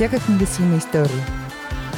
Всяка 0.00 0.20
книга 0.20 0.46
си 0.46 0.62
има 0.62 0.76
история. 0.76 1.26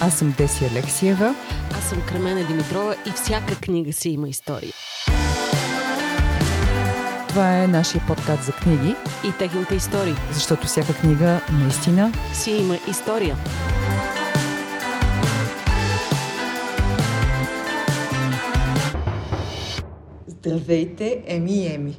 Аз 0.00 0.18
съм 0.18 0.34
Деси 0.38 0.64
Алексиева. 0.64 1.34
Аз 1.70 1.88
съм 1.88 2.02
Кремена 2.08 2.46
Димитрова 2.46 2.94
и 3.06 3.10
всяка 3.10 3.60
книга 3.60 3.92
си 3.92 4.10
има 4.10 4.28
история. 4.28 4.72
Това 7.28 7.62
е 7.62 7.66
нашия 7.66 8.04
подкаст 8.06 8.42
за 8.42 8.52
книги. 8.52 8.94
И 9.28 9.38
техните 9.38 9.74
истории. 9.74 10.14
Защото 10.32 10.66
всяка 10.66 10.94
книга 10.94 11.40
наистина 11.52 12.12
си 12.34 12.50
има 12.50 12.76
история. 12.90 13.36
Здравейте, 20.26 21.22
Еми 21.26 21.52
и 21.52 21.74
Еми! 21.74 21.96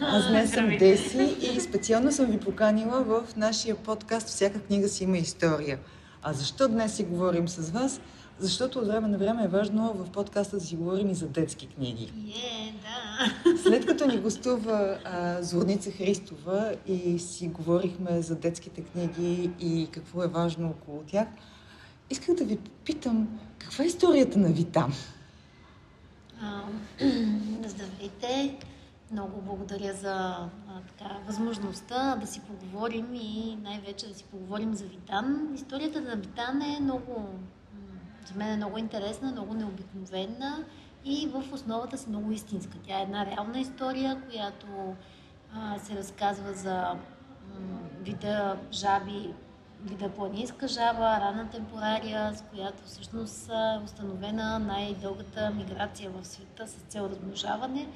Аз 0.00 0.28
днес 0.28 0.50
съм 0.50 0.68
Деси 0.78 1.36
и 1.40 1.60
специално 1.60 2.12
съм 2.12 2.26
ви 2.26 2.40
поканила 2.40 3.02
в 3.02 3.36
нашия 3.36 3.76
подкаст 3.76 4.28
Всяка 4.28 4.60
книга 4.60 4.88
си 4.88 5.04
има 5.04 5.18
история. 5.18 5.78
А 6.22 6.32
защо 6.32 6.68
днес 6.68 6.94
си 6.94 7.04
говорим 7.04 7.48
с 7.48 7.70
вас? 7.70 8.00
Защото 8.38 8.78
от 8.78 8.86
време 8.86 9.08
на 9.08 9.18
време 9.18 9.44
е 9.44 9.48
важно 9.48 9.92
в 9.92 10.10
подкаста 10.10 10.56
да 10.56 10.64
си 10.64 10.76
говорим 10.76 11.10
и 11.10 11.14
за 11.14 11.28
детски 11.28 11.66
книги. 11.66 12.12
Е, 12.36 12.72
да. 12.72 13.58
След 13.62 13.86
като 13.86 14.06
ни 14.06 14.18
гостува 14.18 14.98
а, 15.04 15.42
Зорница 15.42 15.90
Христова 15.90 16.74
и 16.86 17.18
си 17.18 17.48
говорихме 17.48 18.22
за 18.22 18.34
детските 18.34 18.82
книги 18.82 19.50
и 19.60 19.88
какво 19.90 20.22
е 20.22 20.28
важно 20.28 20.68
около 20.68 21.02
тях, 21.06 21.28
исках 22.10 22.34
да 22.34 22.44
ви 22.44 22.56
попитам, 22.56 23.28
каква 23.58 23.84
е 23.84 23.86
историята 23.86 24.38
на 24.38 24.48
Витам? 24.48 24.92
Здравейте! 27.66 28.58
Много 29.12 29.40
благодаря 29.40 29.94
за 29.94 30.14
а, 30.14 30.50
така, 30.88 31.14
възможността 31.26 32.16
да 32.16 32.26
си 32.26 32.40
поговорим 32.40 33.14
и 33.14 33.58
най-вече 33.62 34.08
да 34.08 34.14
си 34.14 34.24
поговорим 34.24 34.74
за 34.74 34.84
Витан. 34.84 35.50
Историята 35.54 36.00
на 36.00 36.16
Витан 36.16 36.62
е 36.62 36.80
много, 36.80 37.28
за 38.26 38.34
мен 38.34 38.52
е 38.52 38.56
много 38.56 38.78
интересна, 38.78 39.32
много 39.32 39.54
необикновена 39.54 40.64
и 41.04 41.26
в 41.26 41.44
основата 41.52 41.98
си 41.98 42.08
много 42.08 42.32
истинска. 42.32 42.76
Тя 42.86 42.98
е 42.98 43.02
една 43.02 43.26
реална 43.26 43.60
история, 43.60 44.22
която 44.30 44.66
а, 45.54 45.78
се 45.78 45.96
разказва 45.96 46.52
за 46.52 46.80
м, 46.80 47.78
вида 48.00 48.56
жаби, 48.72 49.34
вида 49.82 50.08
планинска 50.08 50.68
жаба, 50.68 51.20
рана 51.20 51.50
темпорария, 51.50 52.34
с 52.34 52.42
която 52.42 52.84
всъщност 52.84 53.48
е 53.48 53.84
установена 53.84 54.58
най-дългата 54.58 55.50
миграция 55.50 56.10
в 56.10 56.24
света 56.24 56.68
с 56.68 56.74
цел 56.74 57.02
размножаване 57.10 57.88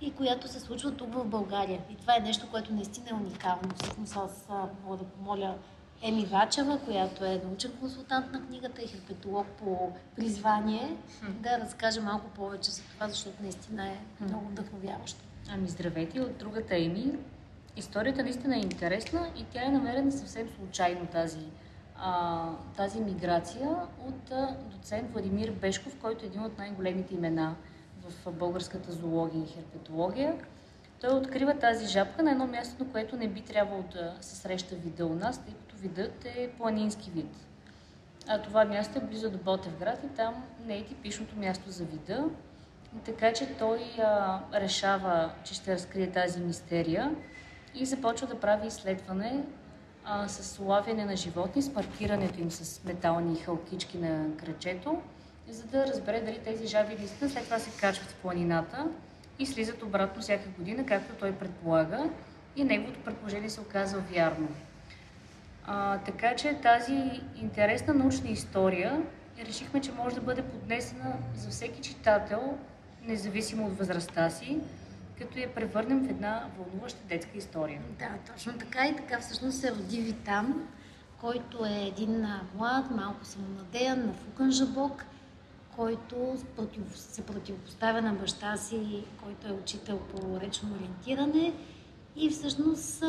и 0.00 0.12
която 0.12 0.48
се 0.48 0.60
случва 0.60 0.92
тук 0.92 1.14
в 1.14 1.24
България. 1.24 1.80
И 1.90 1.96
това 1.96 2.16
е 2.16 2.20
нещо, 2.20 2.50
което 2.50 2.74
наистина 2.74 3.06
е 3.10 3.14
уникално. 3.14 3.74
Всъщност 3.76 4.16
аз 4.16 4.48
мога 4.84 4.96
да 4.96 5.04
помоля 5.04 5.54
Еми 6.02 6.24
Вачева, 6.24 6.78
която 6.84 7.24
е 7.24 7.42
научен 7.44 7.72
консултант 7.80 8.32
на 8.32 8.46
книгата 8.46 8.82
и 8.82 8.86
херпетолог 8.86 9.46
по 9.46 9.92
призвание, 10.16 10.96
да 11.40 11.58
разкаже 11.60 12.00
малко 12.00 12.26
повече 12.26 12.70
за 12.70 12.82
това, 12.82 13.08
защото 13.08 13.42
наистина 13.42 13.88
е 13.88 13.96
много 14.20 14.48
вдъхновяващо. 14.48 15.20
Ами 15.50 15.68
здравейте 15.68 16.20
от 16.20 16.38
другата 16.38 16.76
Еми. 16.76 17.12
Историята 17.76 18.22
наистина 18.22 18.56
е 18.56 18.60
интересна 18.60 19.28
и 19.36 19.44
тя 19.44 19.64
е 19.64 19.68
намерена 19.68 20.12
съвсем 20.12 20.48
случайно 20.56 21.06
тази, 21.06 21.46
а, 21.96 22.44
тази 22.76 23.00
миграция 23.00 23.76
от 24.06 24.30
а, 24.32 24.56
доцент 24.70 25.12
Владимир 25.12 25.50
Бешков, 25.50 25.96
който 26.00 26.24
е 26.24 26.28
един 26.28 26.42
от 26.42 26.58
най-големите 26.58 27.14
имена 27.14 27.54
в 28.10 28.32
българската 28.32 28.92
зоология 28.92 29.42
и 29.44 29.52
херпетология. 29.52 30.36
Той 31.00 31.14
открива 31.14 31.58
тази 31.58 31.86
жабка 31.86 32.22
на 32.22 32.30
едно 32.30 32.46
място, 32.46 32.84
на 32.84 32.92
което 32.92 33.16
не 33.16 33.28
би 33.28 33.40
трябвало 33.40 33.82
да 33.92 34.14
се 34.20 34.36
среща 34.36 34.74
вида 34.74 35.06
у 35.06 35.14
нас, 35.14 35.44
тъй 35.44 35.54
като 35.54 35.76
видът 35.76 36.24
е 36.24 36.50
планински 36.58 37.10
вид. 37.10 37.30
А 38.28 38.42
това 38.42 38.64
място 38.64 38.98
е 38.98 39.06
близо 39.06 39.30
до 39.30 39.38
Ботевград 39.38 40.04
и 40.04 40.08
там 40.08 40.44
не 40.66 40.76
е 40.76 40.84
типичното 40.84 41.36
място 41.36 41.70
за 41.70 41.84
вида. 41.84 42.24
Така 43.04 43.32
че 43.32 43.56
той 43.58 43.80
а, 43.98 44.40
решава, 44.54 45.30
че 45.44 45.54
ще 45.54 45.74
разкрие 45.74 46.10
тази 46.10 46.40
мистерия 46.40 47.14
и 47.74 47.86
започва 47.86 48.26
да 48.26 48.40
прави 48.40 48.66
изследване 48.66 49.44
а, 50.04 50.28
с 50.28 50.58
улавяне 50.58 51.04
на 51.04 51.16
животни, 51.16 51.62
с 51.62 51.74
маркирането 51.74 52.40
им 52.40 52.50
с 52.50 52.84
метални 52.84 53.36
халкички 53.36 53.98
на 53.98 54.36
кръчето 54.36 55.02
за 55.48 55.64
да 55.66 55.86
разбере 55.86 56.20
дали 56.20 56.38
тези 56.38 56.66
жаби 56.66 56.96
наистина 56.98 57.30
след 57.30 57.44
това 57.44 57.58
се 57.58 57.80
качват 57.80 58.10
в 58.10 58.14
планината 58.14 58.86
и 59.38 59.46
слизат 59.46 59.82
обратно 59.82 60.22
всяка 60.22 60.48
година, 60.48 60.86
както 60.86 61.14
той 61.14 61.32
предполага. 61.32 62.10
И 62.56 62.64
неговото 62.64 63.00
предположение 63.00 63.50
се 63.50 63.60
оказа 63.60 63.98
вярно. 63.98 64.48
А, 65.66 65.98
така 65.98 66.36
че 66.36 66.54
тази 66.54 67.20
интересна 67.36 67.94
научна 67.94 68.30
история 68.30 69.02
решихме, 69.46 69.80
че 69.80 69.92
може 69.92 70.14
да 70.14 70.20
бъде 70.20 70.42
поднесена 70.42 71.12
за 71.34 71.50
всеки 71.50 71.80
читател, 71.80 72.58
независимо 73.02 73.66
от 73.66 73.78
възрастта 73.78 74.30
си, 74.30 74.58
като 75.18 75.38
я 75.38 75.54
превърнем 75.54 76.06
в 76.06 76.10
една 76.10 76.46
вълнуваща 76.58 76.98
детска 77.08 77.38
история. 77.38 77.80
Да, 77.98 78.32
точно 78.32 78.58
така 78.58 78.86
и 78.86 78.96
така 78.96 79.20
всъщност 79.20 79.60
се 79.60 79.70
роди 79.70 80.00
Витам, 80.00 80.68
който 81.20 81.64
е 81.64 81.86
един 81.86 82.26
млад, 82.56 82.90
малко 82.90 83.24
самонадеян, 83.24 84.06
нафукан 84.06 84.50
жабок– 84.50 85.04
който 85.76 86.36
се 86.94 87.26
противопоставя 87.26 88.02
на 88.02 88.12
баща 88.12 88.56
си, 88.56 89.04
който 89.24 89.48
е 89.48 89.52
учител 89.52 89.98
по 89.98 90.40
речно 90.40 90.74
ориентиране 90.74 91.52
и 92.16 92.30
всъщност 92.30 93.04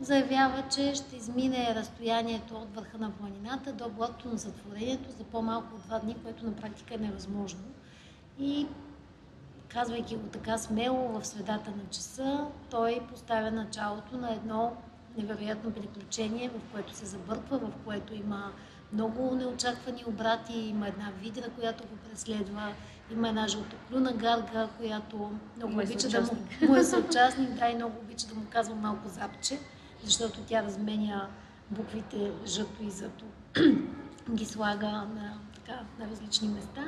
заявява, 0.00 0.64
че 0.74 0.94
ще 0.94 1.16
измине 1.16 1.74
разстоянието 1.74 2.54
от 2.54 2.74
върха 2.74 2.98
на 2.98 3.10
планината 3.10 3.72
до 3.72 3.88
блатото 3.88 4.28
на 4.28 4.36
затворението 4.36 5.10
за 5.18 5.24
по-малко 5.24 5.74
от 5.74 5.82
два 5.82 5.98
дни, 5.98 6.16
което 6.24 6.46
на 6.46 6.52
практика 6.56 6.94
е 6.94 6.98
невъзможно. 6.98 7.64
И 8.38 8.66
казвайки 9.68 10.16
го 10.16 10.26
така 10.26 10.58
смело 10.58 11.08
в 11.08 11.24
средата 11.24 11.70
на 11.70 11.90
часа, 11.90 12.46
той 12.70 13.00
поставя 13.10 13.50
началото 13.50 14.16
на 14.16 14.32
едно 14.32 14.76
невероятно 15.16 15.72
приключение, 15.72 16.48
в 16.48 16.72
което 16.72 16.94
се 16.94 17.06
забърква, 17.06 17.58
в 17.58 17.70
което 17.84 18.14
има 18.14 18.52
много 18.94 19.34
неочаквани 19.34 20.04
обрати. 20.06 20.58
Има 20.58 20.88
една 20.88 21.10
видра, 21.22 21.48
която 21.58 21.84
го 21.84 21.96
преследва. 21.96 22.72
Има 23.12 23.28
една 23.28 23.48
жълтоклюна 23.48 24.12
гарга, 24.12 24.68
която 24.78 25.30
много 25.56 25.80
обича 25.80 26.08
да 26.08 26.20
му... 26.20 26.36
Му 26.68 26.76
е 26.76 26.84
съучастник, 26.84 27.50
да, 27.50 27.68
и 27.68 27.74
много 27.74 27.98
обича 27.98 28.26
да 28.26 28.34
му 28.34 28.46
казва 28.50 28.74
малко 28.74 29.08
запче, 29.08 29.58
защото 30.04 30.40
тя 30.40 30.62
разменя 30.62 31.28
буквите 31.70 32.32
жъто 32.46 32.82
и 32.82 32.90
зато. 32.90 33.24
ги 34.30 34.44
слага 34.44 34.86
на, 34.86 35.38
така, 35.54 35.80
на 35.98 36.10
различни 36.10 36.48
места. 36.48 36.84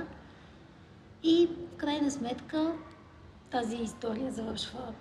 И 1.22 1.48
в 1.72 1.76
крайна 1.76 2.10
сметка 2.10 2.72
тази 3.50 3.76
история 3.76 4.32
завършва 4.32 4.92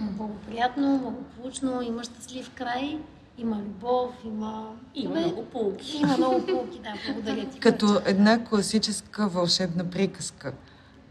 благоприятно, 0.00 0.98
благополучно, 0.98 1.82
има 1.82 2.04
щастлив 2.04 2.50
край 2.54 2.98
има 3.38 3.56
любов, 3.56 4.14
има... 4.24 4.76
Има 4.94 5.20
много 5.20 5.44
полки. 5.44 5.96
Има 5.96 6.16
много 6.16 6.46
полки, 6.46 6.78
да, 6.78 6.94
благодаря 7.06 7.48
ти. 7.48 7.60
Като 7.60 8.00
една 8.04 8.44
класическа 8.44 9.28
вълшебна 9.28 9.90
приказка. 9.90 10.52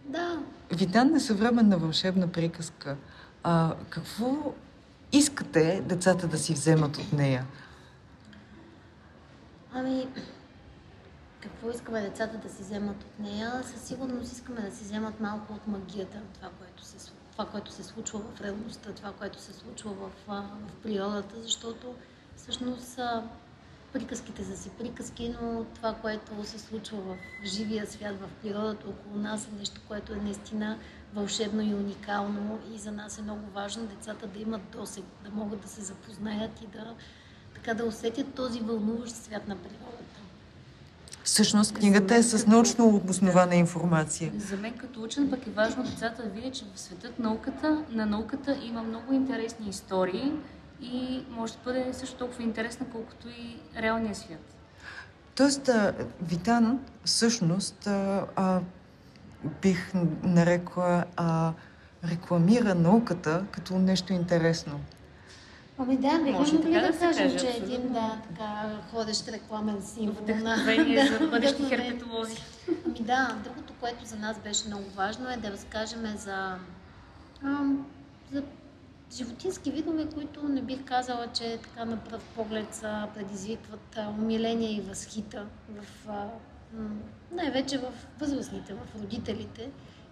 Да. 0.06 0.40
Витан 0.72 1.16
е 1.16 1.20
съвременна 1.20 1.78
вълшебна 1.78 2.28
приказка. 2.28 2.98
А, 3.44 3.76
какво 3.90 4.54
искате 5.12 5.84
децата 5.86 6.28
да 6.28 6.38
си 6.38 6.54
вземат 6.54 6.98
от 6.98 7.14
нея? 7.14 7.46
Ами, 9.74 10.08
какво 11.42 11.70
искаме 11.70 12.02
децата 12.02 12.38
да 12.38 12.50
си 12.50 12.64
вземат 12.64 13.04
от 13.04 13.20
нея? 13.20 13.64
Със 13.64 13.82
сигурност 13.82 14.32
искаме 14.32 14.62
да 14.62 14.76
си 14.76 14.84
вземат 14.84 15.20
малко 15.20 15.54
от 15.54 15.68
магията, 15.68 16.18
това, 16.34 16.50
което 16.60 16.86
се, 16.86 17.12
това, 17.32 17.46
което 17.46 17.72
се 17.72 17.84
случва 17.84 18.20
в 18.20 18.42
реалността, 18.42 18.92
това, 18.92 19.12
което 19.12 19.42
се 19.42 19.54
случва 19.54 19.92
в, 19.92 20.10
в 20.28 20.76
природата, 20.84 21.42
защото 21.42 21.96
Всъщност 22.38 23.00
приказките 23.94 24.44
са 24.44 24.58
си 24.58 24.70
приказки, 24.70 25.36
но 25.42 25.66
това, 25.76 25.94
което 25.94 26.44
се 26.44 26.60
случва 26.60 26.98
в 26.98 27.18
живия 27.46 27.88
свят, 27.88 28.16
в 28.22 28.42
природата 28.42 28.88
около 28.90 29.24
нас 29.24 29.48
е 29.48 29.60
нещо, 29.60 29.82
което 29.88 30.14
е 30.14 30.16
наистина 30.16 30.78
вълшебно 31.14 31.62
и 31.62 31.74
уникално 31.74 32.60
и 32.76 32.80
за 32.80 32.92
нас 32.92 33.18
е 33.18 33.22
много 33.22 33.52
важно 33.54 33.86
децата 33.86 34.28
да 34.28 34.40
имат 34.40 34.62
досег, 34.72 35.04
да 35.24 35.32
могат 35.32 35.62
да 35.62 35.68
се 35.68 35.82
запознаят 35.82 36.62
и 36.62 36.68
да, 36.68 36.94
така, 37.54 37.74
да 37.74 37.86
усетят 37.86 38.34
този 38.34 38.60
вълнуващ 38.60 39.16
свят 39.16 39.48
на 39.48 39.56
природата. 39.56 40.04
Всъщност 41.24 41.74
книгата 41.74 42.16
е 42.16 42.24
с 42.24 42.48
научно 42.48 42.86
обоснована 42.86 43.56
информация. 43.56 44.32
За 44.38 44.58
мен 44.58 44.78
като 44.78 45.04
учен 45.04 45.30
пък 45.30 45.48
е 45.48 45.50
важно 45.50 45.84
децата 45.84 46.24
да 46.24 46.30
видят, 46.30 46.54
че 46.54 46.66
в 46.76 46.80
светът 46.80 47.20
науката, 47.20 47.84
на 47.90 48.06
науката 48.06 48.60
има 48.64 48.84
много 48.84 49.14
интересни 49.14 49.70
истории, 49.70 50.32
и 50.82 51.26
може 51.30 51.54
да 51.54 51.60
бъде 51.64 51.94
също 51.94 52.18
толкова 52.18 52.44
интересна, 52.44 52.86
колкото 52.92 53.28
и 53.30 53.58
реалния 53.78 54.16
свят. 54.16 54.56
Тоест, 55.36 55.70
Витан 56.22 56.80
всъщност 57.06 57.88
а, 57.88 58.26
а, 58.36 58.60
бих 59.62 59.92
нарекла 60.24 61.06
а, 61.16 61.54
рекламира 62.12 62.76
науката 62.76 63.46
като 63.52 63.78
нещо 63.80 64.14
интересно. 64.14 64.80
Ами 65.78 65.98
да, 65.98 66.18
бихме 66.18 66.32
Може 66.32 66.54
могли 66.54 66.74
така 66.74 66.86
да, 66.86 66.92
да 66.92 67.00
кажем, 67.00 67.24
каже, 67.24 67.40
че 67.40 67.48
абсолютно. 67.48 67.76
един 67.76 67.94
да, 67.94 68.18
така 68.30 68.80
ходещ 68.92 69.28
рекламен 69.28 69.82
символ 69.82 70.26
на 70.28 70.58
за 71.20 71.28
бъдещи 71.32 71.64
херпетолози. 71.64 72.44
Ами 72.86 73.00
да, 73.00 73.36
другото, 73.44 73.74
което 73.80 74.06
за 74.06 74.16
нас 74.16 74.40
беше 74.40 74.68
много 74.68 74.84
важно 74.96 75.30
е 75.30 75.38
да 75.38 75.52
разкажем 75.52 76.06
за, 76.18 76.56
ам, 77.44 77.86
за 78.32 78.44
животински 79.16 79.72
видове, 79.72 80.06
които 80.06 80.44
не 80.44 80.62
бих 80.62 80.86
казала, 80.86 81.28
че 81.34 81.58
така 81.64 81.86
на 81.86 81.98
пръв 81.98 82.24
поглед 82.36 82.74
са 82.76 83.08
предизвикват 83.16 83.98
умиление 84.20 84.72
и 84.72 84.82
възхита 84.82 85.46
в 85.70 86.08
най-вече 87.32 87.78
в 87.78 87.94
възрастните, 88.20 88.74
в 88.74 89.02
родителите. 89.02 89.70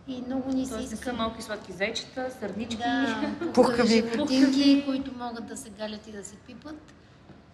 И 0.07 0.21
много 0.21 0.51
ни 0.51 0.65
се 0.65 0.80
иска 0.80 0.98
са 0.98 1.13
малки 1.13 1.42
сладки 1.42 1.71
зайчета, 1.71 2.31
сърнички. 2.39 2.77
да, 2.77 3.31
Пухкави. 3.53 3.88
животинки, 3.88 4.83
които 4.86 5.18
могат 5.18 5.48
да 5.48 5.57
се 5.57 5.69
галят 5.69 6.07
и 6.07 6.12
да 6.12 6.24
се 6.24 6.36
пипат. 6.36 6.94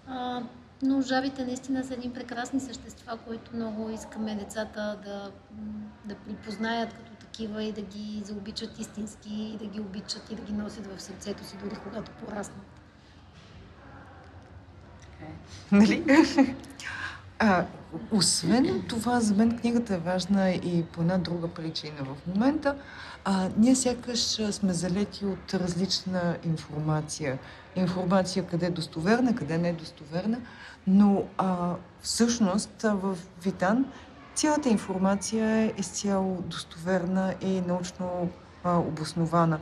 А, 0.08 0.42
но 0.82 1.02
жабите 1.02 1.46
наистина 1.46 1.84
са 1.84 1.94
едни 1.94 2.14
прекрасни 2.14 2.60
същества, 2.60 3.18
които 3.28 3.56
много 3.56 3.90
искаме 3.90 4.36
децата 4.36 4.98
да, 5.06 5.32
да 6.06 6.16
припознаят 6.16 6.94
като 6.94 7.12
такива 7.38 7.64
и 7.64 7.72
да 7.72 7.82
ги 7.82 8.22
заобичат 8.26 8.80
истински, 8.80 9.34
и 9.34 9.58
да 9.58 9.66
ги 9.66 9.80
обичат 9.80 10.32
и 10.32 10.36
да 10.36 10.42
ги 10.42 10.54
носят 10.54 10.98
в 10.98 11.02
сърцето 11.02 11.44
си, 11.44 11.56
дори 11.64 11.76
когато 11.84 12.12
пораснат. 12.12 12.66
Е. 15.22 15.26
Нали? 15.72 16.04
А, 17.40 17.66
освен 18.12 18.84
това, 18.90 19.20
за 19.20 19.36
мен 19.36 19.60
книгата 19.60 19.94
е 19.94 19.98
важна 19.98 20.52
и 20.52 20.84
по 20.84 21.02
една 21.02 21.18
друга 21.18 21.48
причина. 21.48 21.96
В 22.04 22.28
момента 22.28 22.76
а, 23.26 23.50
ние 23.58 23.76
сякаш 23.76 24.20
сме 24.52 24.74
залети 24.74 25.26
от 25.26 25.54
различна 25.54 26.38
информация. 26.46 27.38
Информация 27.76 28.48
къде 28.48 28.66
е 28.66 28.70
достоверна, 28.70 29.36
къде 29.36 29.58
не 29.58 29.70
е 29.70 29.74
достоверна, 29.74 30.38
но 30.88 31.24
а, 31.38 31.76
всъщност 32.02 32.82
в 32.82 33.18
Витан 33.44 33.86
цялата 34.38 34.70
информация 34.70 35.46
е 35.50 35.74
изцяло 35.78 36.42
достоверна 36.42 37.36
и 37.42 37.62
научно 37.62 38.30
а, 38.64 38.78
обоснована. 38.78 39.60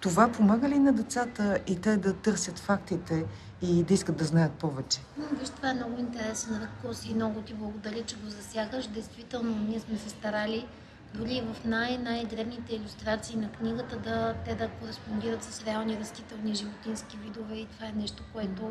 Това 0.00 0.32
помага 0.32 0.68
ли 0.68 0.78
на 0.78 0.92
децата 0.92 1.58
и 1.66 1.80
те 1.80 1.96
да 1.96 2.14
търсят 2.14 2.58
фактите 2.58 3.24
и 3.62 3.82
да 3.82 3.94
искат 3.94 4.16
да 4.16 4.24
знаят 4.24 4.52
повече? 4.52 5.00
Виж, 5.40 5.48
това 5.48 5.70
е 5.70 5.74
много 5.74 6.00
интересен 6.00 6.62
ракурс 6.62 7.06
и 7.06 7.14
много 7.14 7.40
ти 7.40 7.54
благодаря, 7.54 8.02
че 8.02 8.16
го 8.16 8.30
засягаш. 8.30 8.86
Действително, 8.86 9.56
ние 9.68 9.80
сме 9.80 9.98
се 9.98 10.08
старали 10.08 10.66
дори 11.14 11.42
в 11.52 11.64
най-най-древните 11.64 12.74
иллюстрации 12.74 13.36
на 13.36 13.52
книгата 13.52 13.96
да, 13.98 14.34
те 14.44 14.54
да 14.54 14.68
кореспондират 14.68 15.44
с 15.44 15.64
реални 15.64 15.98
растителни 15.98 16.54
животински 16.54 17.16
видове 17.16 17.54
и 17.54 17.66
това 17.66 17.86
е 17.86 17.92
нещо, 17.92 18.22
което 18.32 18.62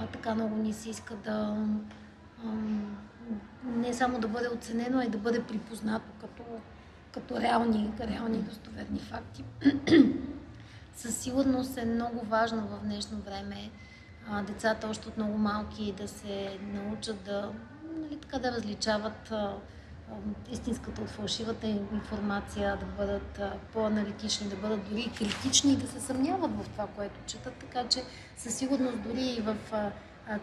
а, 0.00 0.06
така 0.06 0.34
много 0.34 0.56
ни 0.56 0.72
се 0.72 0.90
иска 0.90 1.14
да 1.14 1.56
ам, 2.44 2.96
не 3.64 3.94
само 3.94 4.20
да 4.20 4.28
бъде 4.28 4.48
оценено, 4.48 4.98
а 4.98 5.04
и 5.04 5.08
да 5.08 5.18
бъде 5.18 5.42
припознато 5.42 6.10
като, 6.20 6.42
като 7.12 7.40
реални, 7.40 7.92
реални 8.00 8.38
достоверни 8.38 8.98
факти. 8.98 9.44
Със 10.94 11.16
сигурност 11.16 11.76
е 11.76 11.84
много 11.84 12.20
важно 12.26 12.66
в 12.66 12.80
днешно 12.84 13.18
време 13.18 13.70
а, 14.30 14.42
децата 14.42 14.88
още 14.88 15.08
от 15.08 15.16
много 15.16 15.38
малки 15.38 15.94
да 15.96 16.08
се 16.08 16.58
научат 16.72 17.22
да, 17.24 17.52
нали, 17.96 18.16
така 18.16 18.38
да 18.38 18.52
различават 18.52 19.30
а, 19.30 19.54
истинската 20.52 21.02
от 21.02 21.10
фалшивата 21.10 21.66
информация, 21.66 22.76
да 22.76 22.86
бъдат 22.86 23.38
а, 23.38 23.52
по-аналитични, 23.72 24.48
да 24.48 24.56
бъдат 24.56 24.88
дори 24.88 25.10
критични 25.18 25.72
и 25.72 25.76
да 25.76 25.86
се 25.86 26.00
съмняват 26.00 26.50
в 26.50 26.68
това, 26.68 26.86
което 26.86 27.14
четат. 27.26 27.54
Така 27.54 27.88
че 27.88 28.02
със 28.36 28.54
сигурност 28.54 29.02
дори 29.02 29.22
и 29.22 29.40
в 29.40 29.56
а, 29.72 29.90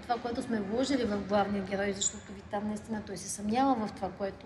това, 0.01 0.15
което 0.21 0.41
сме 0.41 0.59
вложили 0.59 1.03
в 1.03 1.17
главния 1.27 1.63
герой, 1.63 1.93
защото 1.93 2.33
ви 2.33 2.41
там 2.51 2.67
наистина 2.67 3.01
той 3.05 3.17
се 3.17 3.29
съмнява 3.29 3.87
в 3.87 3.91
това, 3.91 4.09
което 4.17 4.45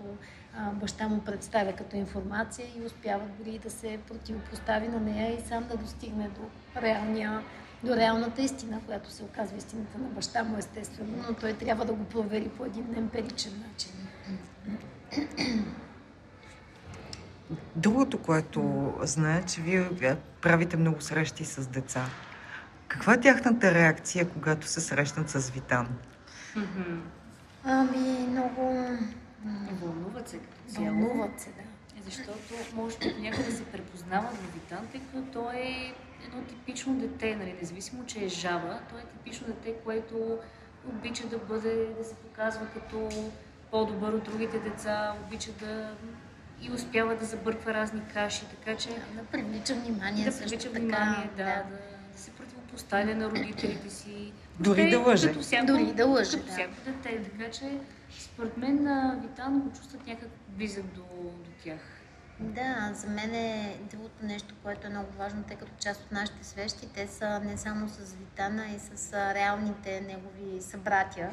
баща 0.72 1.08
му 1.08 1.24
представя 1.24 1.72
като 1.72 1.96
информация 1.96 2.66
и 2.76 2.86
успява 2.86 3.24
дори 3.38 3.58
да 3.58 3.70
се 3.70 3.98
противопостави 4.08 4.88
на 4.88 5.00
нея 5.00 5.36
и 5.36 5.48
сам 5.48 5.64
да 5.64 5.76
достигне 5.76 6.28
до 6.28 6.80
реалния 6.82 7.42
до 7.84 7.96
реалната 7.96 8.42
истина, 8.42 8.80
която 8.86 9.10
се 9.10 9.22
оказва 9.22 9.56
истината 9.56 9.98
на 9.98 10.08
баща 10.08 10.44
му, 10.44 10.58
естествено, 10.58 11.24
но 11.28 11.34
той 11.34 11.52
трябва 11.52 11.84
да 11.84 11.92
го 11.92 12.04
провери 12.04 12.48
по 12.48 12.64
един 12.64 12.94
емпиричен 12.96 13.52
начин. 13.68 13.92
Другото, 17.76 18.22
което 18.22 18.92
знае, 19.02 19.42
че 19.42 19.60
вие 19.60 20.16
правите 20.42 20.76
много 20.76 21.00
срещи 21.00 21.44
с 21.44 21.66
деца. 21.68 22.04
Каква 22.88 23.14
е 23.14 23.20
тяхната 23.20 23.74
реакция, 23.74 24.28
когато 24.28 24.66
се 24.66 24.80
срещнат 24.80 25.30
с 25.30 25.50
Витан? 25.50 25.88
Ами, 27.64 28.26
много 28.28 28.88
Вълнуват 29.72 30.28
се 30.28 30.38
като 30.38 30.56
цяло. 30.68 30.86
вълнуват 30.86 31.40
се, 31.40 31.50
да. 31.50 31.60
Е, 31.60 32.02
Защото 32.04 32.38
може 32.74 32.98
би 32.98 33.14
някъде 33.20 33.50
се 33.50 33.64
препознават 33.64 34.34
в 34.34 34.54
Витан, 34.54 34.86
тъй 34.92 35.00
като 35.00 35.22
той 35.32 35.56
е 35.56 35.94
едно 36.26 36.42
типично 36.42 36.94
дете, 36.94 37.36
нали, 37.36 37.56
независимо, 37.60 38.06
че 38.06 38.24
е 38.24 38.28
жаба, 38.28 38.78
той 38.90 39.00
е 39.00 39.04
типично 39.04 39.46
дете, 39.46 39.74
което 39.84 40.38
обича 40.88 41.26
да 41.26 41.38
бъде, 41.38 41.86
да 41.98 42.04
се 42.04 42.14
показва 42.14 42.66
като 42.66 43.08
по-добър 43.70 44.12
от 44.12 44.24
другите 44.24 44.58
деца, 44.58 45.14
обича 45.26 45.50
да 45.52 45.90
и 46.60 46.70
успява 46.70 47.16
да 47.16 47.24
забърква 47.24 47.74
разни 47.74 48.00
каши, 48.14 48.44
така 48.46 48.76
че 48.76 48.88
Да 48.88 49.24
привлича 49.24 49.74
внимание 49.74 50.24
да 50.24 50.32
също 50.32 50.48
привлича 50.48 50.68
така. 50.72 50.80
внимание, 50.80 51.30
да, 51.36 51.44
да, 51.44 51.44
да 51.44 51.95
противопоставя 52.76 53.14
на 53.14 53.30
родителите 53.30 53.90
си. 53.90 54.32
Дори 54.60 54.82
Те, 54.82 54.90
да 54.90 54.98
лъже. 54.98 55.28
Като 55.28 55.40
всяко, 55.40 55.66
Дори 55.66 55.92
да 55.92 56.06
лъже, 56.06 56.30
Като 56.30 56.46
да. 56.46 56.52
всяко 56.52 56.74
дете, 56.84 57.22
така 57.22 57.50
че 57.50 57.78
според 58.18 58.56
мен 58.56 58.86
а, 58.86 59.18
Витан 59.22 59.60
го 59.60 59.72
чувстват 59.72 60.06
някак 60.06 60.28
близък 60.48 60.84
до, 60.84 61.02
до 61.22 61.50
тях. 61.64 61.78
Да, 62.40 62.90
за 62.94 63.06
мен 63.08 63.34
е 63.34 63.76
другото 63.90 64.26
нещо, 64.26 64.54
което 64.62 64.86
е 64.86 64.90
много 64.90 65.08
важно, 65.18 65.42
тъй 65.42 65.56
като 65.56 65.72
част 65.80 66.00
от 66.00 66.12
нашите 66.12 66.46
свещи, 66.46 66.88
те 66.94 67.06
са 67.06 67.40
не 67.40 67.56
само 67.56 67.88
с 67.88 68.14
Витана 68.14 68.66
и 68.66 68.78
с 68.78 69.12
реалните 69.34 70.00
негови 70.00 70.62
събратя. 70.62 71.28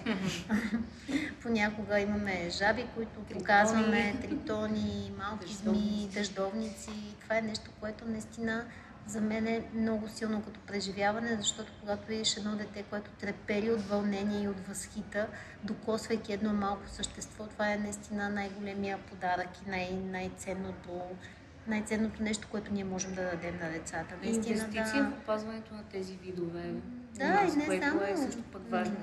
Понякога 1.41 1.99
имаме 1.99 2.49
жаби, 2.49 2.85
които 2.95 3.19
показваме, 3.33 4.15
тритони, 4.21 5.11
малки 5.17 5.53
зми, 5.53 6.09
дъждовници. 6.13 6.91
Това 7.21 7.37
е 7.37 7.41
нещо, 7.41 7.71
което 7.79 8.05
наистина 8.05 8.65
за 9.07 9.21
мен 9.21 9.47
е 9.47 9.63
много 9.75 10.07
силно 10.07 10.41
като 10.41 10.59
преживяване, 10.59 11.37
защото 11.39 11.71
когато 11.79 12.07
видиш 12.07 12.37
едно 12.37 12.55
дете, 12.55 12.83
което 12.89 13.11
трепери 13.11 13.71
от 13.71 13.81
вълнение 13.81 14.43
и 14.43 14.47
от 14.47 14.67
възхита, 14.67 15.27
докосвайки 15.63 16.33
едно 16.33 16.53
малко 16.53 16.81
същество, 16.87 17.47
това 17.47 17.73
е 17.73 17.77
наистина 17.77 18.29
най-големия 18.29 18.97
подарък 18.97 19.49
и 19.67 19.69
най- 19.69 19.99
най-ценното, 20.11 21.01
най-ценното 21.67 22.23
нещо, 22.23 22.47
което 22.51 22.73
ние 22.73 22.83
можем 22.83 23.15
да 23.15 23.21
дадем 23.21 23.59
на 23.61 23.71
децата. 23.71 24.15
Наистина 24.23 24.47
Инвестиция 24.47 25.03
да... 25.03 25.09
в 25.09 25.13
опазването 25.23 25.73
на 25.73 25.83
тези 25.83 26.13
видове. 26.13 26.73
Да, 27.13 27.29
нас, 27.29 27.55
и 27.55 27.57
не 27.57 27.65
което 27.65 27.85
е 27.85 28.15
само. 28.15 28.25
също 28.25 28.43
пък 28.43 28.61
важно 28.69 28.95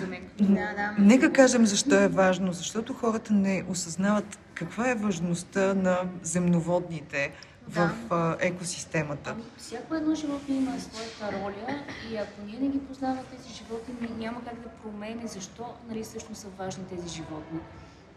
за 0.00 0.06
мен. 0.10 0.30
Да, 0.40 0.74
да. 0.76 0.94
Нека 0.98 1.32
кажем 1.32 1.66
защо 1.66 1.94
е 2.02 2.08
важно. 2.08 2.52
Защото 2.52 2.94
хората 2.94 3.32
не 3.32 3.64
осъзнават 3.68 4.38
каква 4.54 4.90
е 4.90 4.94
важността 4.94 5.74
на 5.74 5.98
земноводните 6.22 7.32
в 7.68 7.90
а, 8.10 8.36
екосистемата. 8.40 9.30
Ами, 9.30 9.42
всяко 9.56 9.94
едно 9.94 10.14
животно 10.14 10.54
има 10.54 10.80
своята 10.80 11.40
роля 11.40 11.84
и 12.10 12.16
ако 12.16 12.42
ние 12.46 12.58
не 12.60 12.68
ги 12.68 12.78
познаваме 12.78 13.22
тези 13.36 13.54
животни, 13.54 14.08
няма 14.18 14.44
как 14.44 14.60
да 14.60 14.68
променим 14.68 15.28
защо 15.28 15.64
нали, 15.88 16.02
всъщност 16.02 16.40
са 16.40 16.48
важни 16.48 16.84
тези 16.86 17.08
животни. 17.08 17.60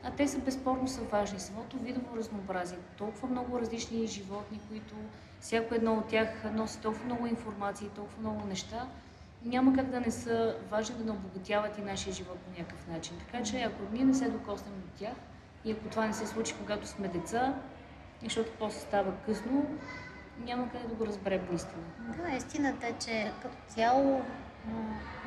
А 0.04 0.12
те 0.12 0.28
са 0.28 0.40
безспорно 0.40 0.88
са 0.88 1.02
важни. 1.02 1.40
Самото 1.40 1.78
видово 1.78 2.18
разнообразие, 2.18 2.78
толкова 2.98 3.28
много 3.28 3.60
различни 3.60 4.08
животни, 4.08 4.60
които 4.70 4.96
всяко 5.42 5.76
едно 5.76 5.94
от 5.94 6.08
тях 6.08 6.30
носи 6.54 6.80
толкова 6.80 7.06
много 7.06 7.28
информация 7.28 7.86
и 7.86 7.90
толкова 7.90 8.22
много 8.22 8.48
неща, 8.48 8.88
няма 9.46 9.76
как 9.76 9.90
да 9.90 10.00
не 10.00 10.12
са 10.12 10.56
важни 10.72 10.96
да 10.96 11.04
не 11.04 11.12
обогатяват 11.12 11.78
и 11.78 11.82
нашия 11.82 12.14
живот 12.14 12.38
по 12.40 12.60
някакъв 12.60 12.88
начин. 12.88 13.18
Така 13.20 13.44
че 13.44 13.62
ако 13.62 13.84
ние 13.92 14.06
не 14.06 14.14
се 14.14 14.30
докоснем 14.30 14.74
до 14.74 15.00
тях 15.00 15.16
и 15.66 15.72
ако 15.72 15.90
това 15.90 16.06
не 16.06 16.14
се 16.14 16.28
случи, 16.28 16.56
когато 16.60 16.88
сме 16.88 17.08
деца, 17.08 17.54
защото 18.24 18.52
после 18.60 18.80
става 18.80 19.14
късно, 19.26 19.66
няма 20.40 20.70
къде 20.72 20.88
да 20.88 20.96
го 20.96 21.06
разберем 21.06 21.42
наистина. 21.50 21.84
Да, 22.00 22.36
истината 22.36 22.88
е, 22.88 22.94
че 22.94 23.32
като 23.42 23.56
цяло 23.68 24.22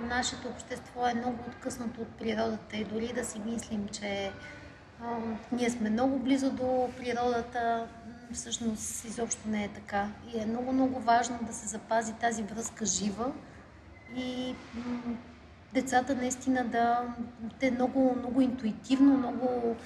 нашето 0.03 0.49
общество 0.49 1.09
е 1.09 1.15
много 1.15 1.39
откъснато 1.49 2.01
от 2.01 2.09
природата 2.09 2.77
и 2.77 2.85
дори 2.85 3.13
да 3.13 3.25
си 3.25 3.41
мислим, 3.47 3.89
че 3.89 4.33
а, 5.03 5.19
ние 5.53 5.71
сме 5.71 5.91
много 5.91 6.19
близо 6.19 6.51
до 6.51 6.91
природата, 6.97 7.87
всъщност 8.33 9.05
изобщо 9.05 9.49
не 9.49 9.65
е 9.65 9.69
така. 9.69 10.09
И 10.35 10.41
е 10.41 10.47
много, 10.47 10.73
много 10.73 11.01
важно 11.01 11.39
да 11.43 11.53
се 11.53 11.69
запази 11.69 12.13
тази 12.13 12.43
връзка 12.43 12.87
жива 12.87 13.33
и 14.17 14.55
м, 14.75 15.17
децата 15.75 16.15
наистина 16.15 16.65
да, 16.65 17.15
те 17.61 17.71
много, 17.71 18.17
много 18.19 18.41
интуитивно, 18.41 19.17
много 19.19 19.77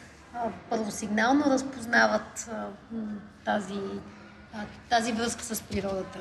първосигнално 0.71 1.45
разпознават 1.45 2.51
тази, 3.45 3.81
тази 4.91 5.13
връзка 5.13 5.45
с 5.45 5.63
природата. 5.63 6.19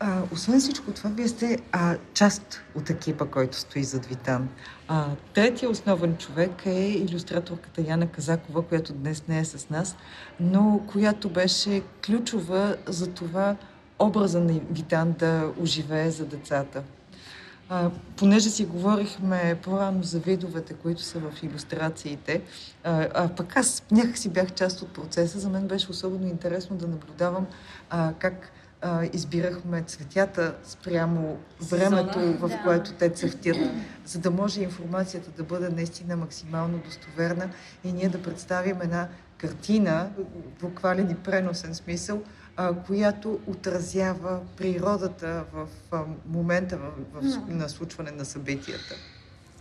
А, 0.00 0.22
освен 0.32 0.60
всичко 0.60 0.92
това, 0.92 1.10
вие 1.10 1.28
сте 1.28 1.58
а, 1.72 1.96
част 2.14 2.62
от 2.74 2.90
екипа, 2.90 3.24
който 3.24 3.56
стои 3.56 3.84
зад 3.84 4.06
Витан. 4.06 4.48
А, 4.88 5.06
третия 5.34 5.70
основен 5.70 6.16
човек 6.16 6.66
е 6.66 6.88
иллюстраторката 6.88 7.82
Яна 7.82 8.06
Казакова, 8.06 8.62
която 8.62 8.92
днес 8.92 9.28
не 9.28 9.38
е 9.38 9.44
с 9.44 9.70
нас, 9.70 9.96
но 10.40 10.80
която 10.92 11.28
беше 11.28 11.82
ключова 12.06 12.76
за 12.86 13.14
това 13.14 13.56
образа 13.98 14.40
на 14.40 14.60
Витан 14.70 15.14
да 15.18 15.52
оживее 15.60 16.10
за 16.10 16.26
децата. 16.26 16.82
А, 17.70 17.90
понеже 18.16 18.50
си 18.50 18.64
говорихме 18.64 19.58
по-рано 19.62 20.02
за 20.02 20.18
видовете, 20.18 20.74
които 20.74 21.02
са 21.02 21.18
в 21.18 21.42
иллюстрациите, 21.42 22.42
а, 22.84 23.08
а 23.14 23.28
пък 23.28 23.56
аз 23.56 23.82
някакси 23.90 24.28
бях 24.28 24.54
част 24.54 24.82
от 24.82 24.88
процеса, 24.88 25.38
за 25.38 25.48
мен 25.48 25.66
беше 25.66 25.90
особено 25.90 26.26
интересно 26.26 26.76
да 26.76 26.86
наблюдавам 26.86 27.46
а, 27.90 28.12
как 28.18 28.52
а, 28.82 29.04
избирахме 29.12 29.82
цветята 29.82 30.54
спрямо 30.64 31.38
времето, 31.60 32.18
в 32.18 32.48
Да. 32.48 32.62
което 32.64 32.92
те 32.92 33.10
цъфтят, 33.10 33.56
за 34.04 34.18
да 34.18 34.30
може 34.30 34.62
информацията 34.62 35.30
да 35.30 35.42
бъде 35.42 35.68
наистина 35.68 36.16
максимално 36.16 36.78
достоверна 36.78 37.50
и 37.84 37.92
ние 37.92 38.08
да 38.08 38.22
представим 38.22 38.80
една 38.82 39.08
картина, 39.38 40.10
буквален 40.60 41.10
и 41.10 41.14
преносен 41.14 41.74
смисъл, 41.74 42.22
а, 42.56 42.74
която 42.74 43.40
отразява 43.46 44.40
природата 44.56 45.44
в 45.52 45.68
а, 45.92 46.02
момента 46.26 46.78
в, 46.78 46.90
в, 47.12 47.40
на 47.48 47.68
случване 47.68 48.10
на 48.10 48.24
събитията. 48.24 48.94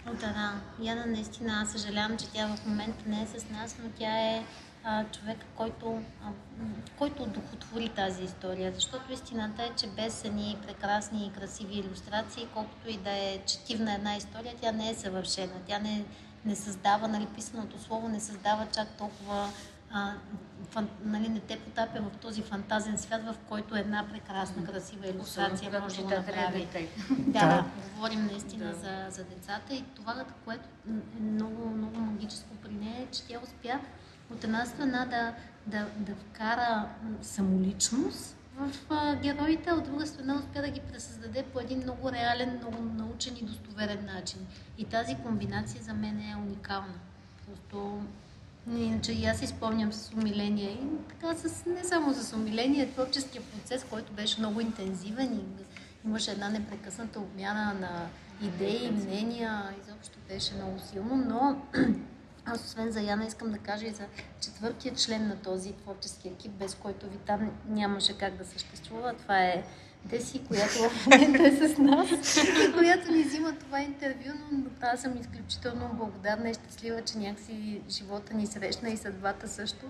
О, 0.08 0.12
да, 0.12 0.28
да. 0.28 0.54
Яна, 0.86 1.06
наистина, 1.06 1.62
аз 1.64 1.72
съжалявам, 1.72 2.18
че 2.18 2.26
тя 2.34 2.48
в 2.48 2.66
момента 2.68 3.04
не 3.08 3.22
е 3.22 3.40
с 3.40 3.50
нас, 3.50 3.76
но 3.84 3.90
тя 4.00 4.20
е 4.20 4.44
а, 4.90 5.06
човек, 5.06 5.38
който, 5.56 6.02
а, 6.24 6.30
който 6.98 7.26
духотвори 7.26 7.90
тази 7.90 8.24
история. 8.24 8.72
Защото 8.76 9.14
истината 9.14 9.64
е, 9.64 9.70
че 9.78 9.88
без 9.88 10.26
едни 10.26 10.58
прекрасни 10.68 11.26
и 11.26 11.40
красиви 11.40 11.80
иллюстрации, 11.80 12.48
колкото 12.54 12.90
и 12.90 12.98
да 12.98 13.10
е 13.12 13.40
четивна 13.46 13.94
една 13.94 14.16
история, 14.16 14.54
тя 14.62 14.72
не 14.72 14.90
е 14.90 14.96
съвършена. 14.96 15.54
Тя 15.68 15.80
не, 15.80 16.06
не 16.46 16.56
създава, 16.56 17.08
нали, 17.08 17.26
писаното 17.26 17.84
слово 17.84 18.10
не 18.10 18.20
създава 18.20 18.68
чак 18.74 18.88
толкова 18.88 19.50
а, 19.92 20.14
фан, 20.70 20.90
нали, 21.04 21.30
не 21.30 21.40
те 21.40 21.60
потапя 21.60 22.02
в 22.02 22.18
този 22.18 22.42
фантазен 22.42 22.98
свят, 22.98 23.22
в 23.24 23.36
който 23.50 23.76
една 23.76 24.06
прекрасна, 24.12 24.66
красива 24.66 25.08
иллюстрация 25.08 25.70
Особено, 25.70 25.84
може 25.84 25.96
да 25.96 26.04
го 26.04 26.10
направи. 26.10 26.68
Да. 27.10 27.40
да, 27.40 27.66
говорим 27.96 28.26
наистина 28.26 28.66
Да. 28.66 28.74
за, 28.74 29.06
за 29.10 29.24
децата 29.24 29.74
и 29.74 29.84
това, 29.96 30.26
което 30.46 30.64
е 30.90 31.22
много, 31.22 31.70
много 31.70 32.00
магическо 32.00 32.56
при 32.64 32.74
нея, 32.74 33.02
е, 33.02 33.06
че 33.12 33.24
тя 33.24 33.40
успя 33.44 33.80
от 34.32 34.44
една 34.44 34.66
страна 34.66 35.06
да, 35.06 35.34
да, 35.66 35.88
да 35.98 36.16
вкара 36.16 36.90
самоличност 37.22 38.38
в 38.58 39.16
героите, 39.22 39.70
а 39.70 39.76
от 39.76 39.84
друга 39.84 40.08
страна 40.08 40.36
успя 40.36 40.62
да 40.62 40.70
ги 40.70 40.80
пресъздаде 40.80 41.44
по 41.44 41.60
един 41.60 41.78
много 41.78 42.12
реален, 42.12 42.58
много 42.58 42.82
научен 42.82 43.38
и 43.38 43.46
достоверен 43.46 44.06
начин. 44.06 44.40
И 44.78 44.86
тази 44.86 45.16
комбинация 45.16 45.84
за 45.84 45.94
мен 45.94 46.20
е 46.20 46.36
уникална. 46.36 46.94
Просто 47.46 48.02
Иначе 48.76 49.12
и 49.12 49.26
аз 49.26 49.40
си 49.40 49.48
спомням 49.48 49.94
с 49.94 50.14
умиление 50.14 50.70
и 50.70 50.88
така 51.10 51.36
с, 51.36 51.66
не 51.66 51.84
само 51.84 52.14
с 52.14 52.34
умиление, 52.34 52.92
творческия 52.92 53.42
процес, 53.42 53.86
който 53.90 54.14
беше 54.14 54.40
много 54.40 54.62
интензивен 54.62 55.34
и 55.34 55.66
имаше 56.06 56.32
една 56.32 56.50
непрекъсната 56.50 57.20
обмяна 57.20 57.74
на 57.74 58.08
идеи, 58.48 58.92
мнения, 58.92 59.64
изобщо 59.84 60.18
беше 60.30 60.54
много 60.54 60.80
силно, 60.80 61.16
но 61.16 61.62
аз 62.48 62.66
освен 62.66 62.92
за 62.92 63.02
Яна 63.02 63.26
искам 63.26 63.52
да 63.52 63.58
кажа 63.58 63.86
и 63.86 63.92
за 63.92 64.04
четвъртия 64.42 64.96
член 64.96 65.28
на 65.28 65.36
този 65.36 65.74
творчески 65.74 66.28
екип, 66.28 66.52
без 66.52 66.76
който 66.76 67.10
Витан 67.10 67.52
нямаше 67.70 68.18
как 68.18 68.36
да 68.38 68.46
съществува. 68.46 69.14
Това 69.14 69.44
е 69.44 69.64
Деси, 70.06 70.42
която 70.48 70.90
в 70.90 71.06
момента 71.06 71.48
е 71.48 71.52
с 71.52 71.78
нас 71.78 72.38
и 72.70 72.74
която 72.74 73.12
ни 73.12 73.24
взима 73.24 73.54
това 73.60 73.82
интервю, 73.82 74.32
но 74.52 74.64
аз 74.82 75.02
съм 75.02 75.18
изключително 75.22 75.90
благодарна 75.94 76.50
и 76.50 76.54
щастлива, 76.54 77.02
че 77.02 77.18
някакси 77.18 77.82
живота 77.90 78.34
ни 78.34 78.48
срещна 78.48 78.90
и 78.90 78.98
съдбата 78.98 79.48
също. 79.48 79.86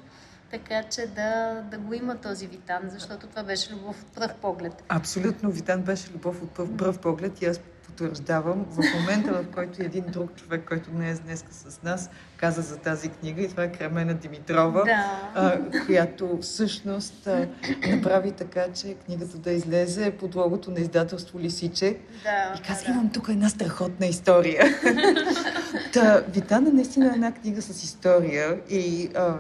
Така 0.52 0.84
че 0.84 1.08
да, 1.08 1.62
да 1.72 1.78
го 1.78 1.94
има 1.94 2.16
този 2.16 2.48
Витан, 2.48 2.82
защото 2.90 3.28
това 3.28 3.44
беше 3.44 3.74
любов 3.74 4.04
от 4.04 4.08
пръв 4.08 4.36
поглед. 4.36 4.84
Абсолютно, 4.90 5.52
Витан 5.52 5.82
беше 5.82 6.10
любов 6.12 6.42
от 6.42 6.52
пръв, 6.52 6.78
пръв 6.78 7.00
поглед 7.00 7.42
и 7.42 7.46
аз 7.46 7.60
потвърждавам. 7.88 8.66
В 8.70 8.84
момента, 9.00 9.34
в 9.34 9.46
който 9.56 9.82
един 9.82 10.04
друг 10.08 10.36
човек, 10.36 10.66
който 10.68 10.92
не 10.94 11.10
е 11.10 11.14
днес 11.14 11.46
с 11.50 11.84
нас, 11.84 12.10
каза 12.38 12.62
за 12.62 12.78
тази 12.78 13.10
книга 13.10 13.42
и 13.42 13.50
това 13.50 13.64
е 13.64 13.72
Кремена 13.72 14.14
Димитрова, 14.14 14.84
Да. 14.84 15.32
а, 15.36 15.60
която 15.86 16.38
всъщност 16.42 17.28
а, 17.28 17.48
направи 17.90 18.32
така, 18.32 18.66
че 18.74 18.96
книгата 19.06 19.38
да 19.38 19.52
излезе 19.52 20.12
под 20.12 20.36
логото 20.36 20.72
на 20.72 20.80
издателство 20.80 21.40
Лисиче. 21.40 21.98
Да, 22.24 22.54
И 22.60 22.62
каза, 22.68 22.86
да, 22.86 22.92
имам 22.92 23.10
тук 23.10 23.30
една 23.30 23.50
страхотна 23.50 24.06
история. 24.06 24.66
Та, 25.94 26.24
Витан 26.34 26.68
е 26.68 26.72
наистина 26.72 27.06
една 27.06 27.32
книга 27.32 27.62
с 27.62 27.84
история 27.84 28.60
и 28.70 29.10
а, 29.16 29.36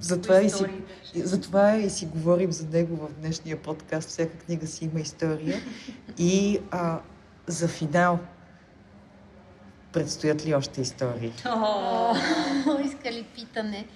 затова, 0.00 0.40
и 0.40 0.50
си, 0.50 0.64
затова 1.14 1.76
и 1.76 1.90
си 1.90 2.06
говорим 2.06 2.52
за 2.52 2.66
него 2.68 2.96
в 2.96 3.20
днешния 3.20 3.56
подкаст. 3.56 4.08
Всяка 4.08 4.38
книга 4.38 4.66
си 4.66 4.84
има 4.84 5.00
история. 5.00 5.56
И 6.18 6.58
а, 6.70 6.98
за 7.48 7.68
финал 7.68 8.18
предстоят 9.92 10.46
ли 10.46 10.54
още 10.54 10.80
истории? 10.80 11.32
О, 11.46 12.14
иска 12.84 13.12
ли 13.12 13.26
питане? 13.34 13.86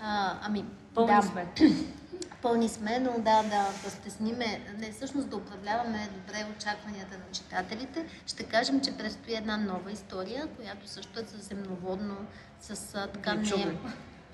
А, 0.00 0.38
ами, 0.42 0.64
Пълни 0.94 1.14
да, 1.14 1.22
сме. 1.22 1.46
Пълни 2.42 2.68
сме, 2.68 2.98
но 2.98 3.12
да, 3.12 3.42
да, 3.42 3.66
да 3.84 3.90
стесниме, 3.90 4.60
не 4.78 4.92
всъщност 4.92 5.28
да 5.28 5.36
управляваме 5.36 6.08
добре 6.14 6.46
очакванията 6.56 7.18
на 7.18 7.32
читателите. 7.32 8.06
Ще 8.26 8.42
кажем, 8.42 8.80
че 8.80 8.96
предстои 8.96 9.34
една 9.34 9.56
нова 9.56 9.92
история, 9.92 10.46
която 10.46 10.88
също 10.88 11.20
е 11.20 11.24
със 11.24 11.48
земноводно, 11.48 12.16
с 12.60 12.92
така 13.12 13.34
не... 13.34 13.76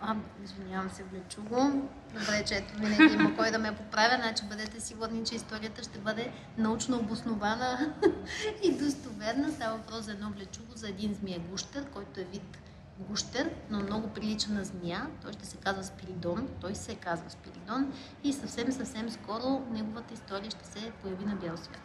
А, 0.06 0.16
извинявам 0.44 0.90
се, 0.90 1.02
влечуго. 1.02 1.88
Добре, 2.12 2.44
че 2.46 2.54
ето 2.54 2.74
винаги 2.78 3.14
има 3.14 3.36
кой 3.36 3.50
да 3.50 3.58
ме 3.58 3.76
поправя, 3.76 4.16
значи 4.20 4.44
бъдете 4.44 4.80
сигурни, 4.80 5.24
че 5.24 5.34
историята 5.34 5.82
ще 5.82 5.98
бъде 5.98 6.32
научно 6.58 6.98
обоснована 6.98 7.94
и 8.62 8.72
достоверна. 8.72 9.52
Става 9.52 9.76
въпрос 9.76 10.04
за 10.04 10.10
едно 10.12 10.30
влечуго, 10.30 10.72
за 10.74 10.88
един 10.88 11.14
змия-гущер, 11.14 11.84
който 11.90 12.20
е 12.20 12.24
вид 12.24 12.58
гущер, 12.98 13.50
но 13.70 13.80
много 13.80 14.08
прилича 14.08 14.52
на 14.52 14.64
змия. 14.64 15.06
Той 15.22 15.32
ще 15.32 15.46
се 15.46 15.56
казва 15.56 15.84
Спиридон. 15.84 16.48
Той 16.60 16.74
се 16.74 16.94
казва 16.94 17.30
Спиридон 17.30 17.92
и 18.24 18.32
съвсем, 18.32 18.72
съвсем 18.72 19.10
скоро 19.10 19.62
неговата 19.70 20.14
история 20.14 20.50
ще 20.50 20.66
се 20.66 20.92
появи 21.02 21.24
на 21.24 21.36
бял 21.36 21.56
свят. 21.56 21.82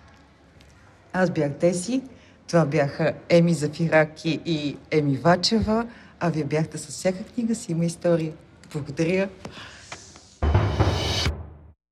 Аз 1.14 1.30
бях 1.30 1.52
Деси, 1.52 2.04
това 2.48 2.66
бяха 2.66 3.14
Еми 3.30 3.54
Зафираки 3.54 4.42
и 4.46 4.78
Еми 4.92 5.18
Вачева, 5.18 5.88
а 6.20 6.30
вие 6.30 6.44
бяхте 6.44 6.78
с 6.78 6.88
всяка 6.88 7.24
книга 7.24 7.56
си 7.56 7.72
има 7.72 7.86
история. 7.86 8.34
Благодаря. 8.74 9.30